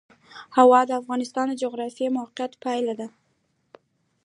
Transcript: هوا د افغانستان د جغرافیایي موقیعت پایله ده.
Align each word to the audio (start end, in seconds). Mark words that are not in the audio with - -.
هوا 0.57 0.79
د 0.87 0.91
افغانستان 1.01 1.45
د 1.49 1.53
جغرافیایي 1.63 2.15
موقیعت 2.17 2.51
پایله 2.63 2.93
ده. 2.99 3.07